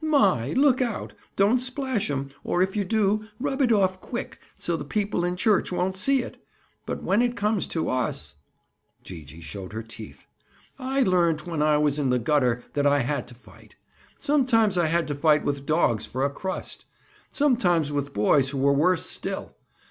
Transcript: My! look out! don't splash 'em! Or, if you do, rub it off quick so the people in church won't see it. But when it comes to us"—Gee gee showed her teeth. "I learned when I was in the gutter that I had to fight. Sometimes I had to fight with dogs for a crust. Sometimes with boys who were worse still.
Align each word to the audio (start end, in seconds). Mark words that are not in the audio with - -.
My! 0.03 0.53
look 0.53 0.81
out! 0.81 1.13
don't 1.35 1.59
splash 1.59 2.09
'em! 2.09 2.31
Or, 2.43 2.63
if 2.63 2.75
you 2.75 2.83
do, 2.83 3.27
rub 3.39 3.61
it 3.61 3.71
off 3.71 4.01
quick 4.01 4.39
so 4.57 4.75
the 4.75 4.83
people 4.83 5.23
in 5.23 5.35
church 5.35 5.71
won't 5.71 5.95
see 5.95 6.23
it. 6.23 6.43
But 6.87 7.03
when 7.03 7.21
it 7.21 7.37
comes 7.37 7.67
to 7.67 7.87
us"—Gee 7.87 9.23
gee 9.25 9.41
showed 9.41 9.73
her 9.73 9.83
teeth. 9.83 10.25
"I 10.79 11.03
learned 11.03 11.41
when 11.41 11.61
I 11.61 11.77
was 11.77 11.99
in 11.99 12.09
the 12.09 12.17
gutter 12.17 12.63
that 12.73 12.87
I 12.87 13.01
had 13.01 13.27
to 13.27 13.35
fight. 13.35 13.75
Sometimes 14.17 14.75
I 14.75 14.87
had 14.87 15.07
to 15.07 15.13
fight 15.13 15.45
with 15.45 15.67
dogs 15.67 16.07
for 16.07 16.25
a 16.25 16.31
crust. 16.31 16.85
Sometimes 17.29 17.91
with 17.91 18.11
boys 18.11 18.49
who 18.49 18.57
were 18.57 18.73
worse 18.73 19.05
still. 19.05 19.55